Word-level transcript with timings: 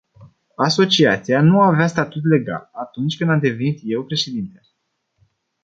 Asociația 0.55 1.41
nu 1.41 1.61
avea 1.61 1.87
statut 1.87 2.23
legal 2.25 2.69
atunci 2.73 3.17
când 3.17 3.29
am 3.29 3.39
devenit 3.39 3.79
eu 3.83 4.03
președinte. 4.05 4.61